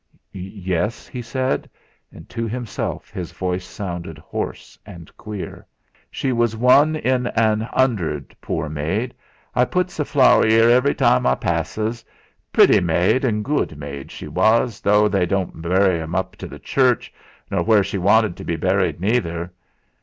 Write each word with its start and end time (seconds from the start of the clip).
"Yes?" 0.33 1.05
he 1.07 1.21
said, 1.21 1.69
and 2.11 2.27
to 2.27 2.47
himself 2.47 3.11
his 3.11 3.31
voice 3.31 3.63
sounded 3.63 4.17
hoarse 4.17 4.75
and 4.83 5.15
queer. 5.15 5.63
"She 6.09 6.31
was 6.31 6.55
one 6.57 6.95
in 6.95 7.27
an 7.27 7.69
'underd, 7.71 8.35
poor 8.41 8.67
maid! 8.67 9.13
I 9.53 9.65
putts 9.65 9.99
a 9.99 10.05
flower 10.05 10.43
'ere 10.47 10.71
every 10.71 10.95
time 10.95 11.27
I 11.27 11.35
passes. 11.35 12.03
Pretty 12.51 12.79
maid 12.79 13.23
an' 13.23 13.43
gude 13.43 13.77
maid 13.77 14.09
she 14.11 14.27
was, 14.27 14.79
though 14.81 15.07
they 15.07 15.19
wouldn't 15.27 15.61
burry 15.61 16.01
'.r 16.01 16.15
up 16.15 16.35
to 16.37 16.47
th' 16.47 16.63
church, 16.63 17.13
nor 17.51 17.61
where 17.61 17.83
she 17.83 17.99
wanted 17.99 18.35
to 18.37 18.43
be 18.43 18.55
burried 18.55 18.99
neither." 18.99 19.53